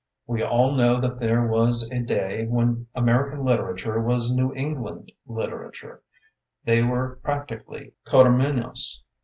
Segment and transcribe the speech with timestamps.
[0.25, 6.01] We all know that there was a day when American literature was New England literature;
[6.65, 9.03] they were prac tically coterminous.